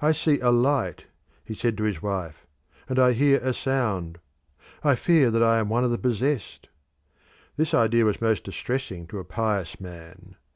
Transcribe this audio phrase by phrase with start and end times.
[0.00, 1.04] "I see a light,"
[1.44, 2.48] he said to his wife,
[2.88, 4.18] "and I hear a sound.
[4.82, 6.66] I fear that I am one of the possessed."
[7.56, 10.34] This idea was most distressing to a pious man.